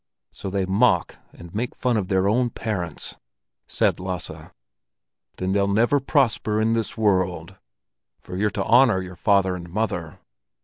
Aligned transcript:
"So 0.31 0.49
they 0.49 0.65
mock 0.65 1.17
and 1.31 1.53
make 1.53 1.75
fun 1.75 1.95
of 1.95 2.07
their 2.07 2.27
own 2.27 2.49
parents?" 2.49 3.17
said 3.67 3.99
Lasse. 3.99 4.31
"Then 5.37 5.51
they'll 5.51 5.67
never 5.67 5.99
prosper 5.99 6.59
in 6.59 6.73
this 6.73 6.97
world, 6.97 7.57
for 8.19 8.35
you're 8.35 8.49
to 8.49 8.63
honor 8.65 9.03
your 9.03 9.15
father 9.15 9.55
and 9.55 9.69
mother. 9.69 10.17